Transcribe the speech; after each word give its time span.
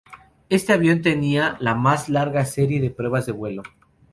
Este 0.49 0.73
avión 0.73 1.03
tenía 1.03 1.57
la 1.59 1.75
más 1.75 2.09
larga 2.09 2.43
serie 2.45 2.81
de 2.81 2.89
pruebas 2.89 3.27
de 3.27 3.33
vuelo. 3.33 3.61